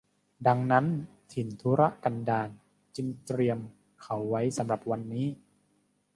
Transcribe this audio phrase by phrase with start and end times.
[0.47, 0.85] ดังนั้น
[1.31, 2.49] ถิ่นทุรกันดาร
[2.95, 3.59] จึงเตรียม
[4.01, 5.27] เขาไว้สำหรับวันนี้